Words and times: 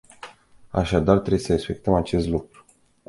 Așadar 0.69 1.17
trebuie 1.19 1.39
să 1.39 1.51
respectăm 1.51 1.93
acest 1.93 2.27
lucru. 2.27 2.65